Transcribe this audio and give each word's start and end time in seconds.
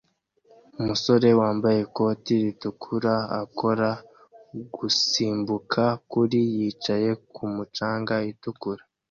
Umusore 0.79 1.27
wambaye 1.39 1.79
ikoti 1.87 2.33
ritukura 2.43 3.13
akora 3.41 3.89
gusimbuka 4.75 5.83
kuri 6.11 6.39
yicaye 6.55 7.09
kumu 7.33 7.63
canga 7.75 8.15
itukura 8.31 8.83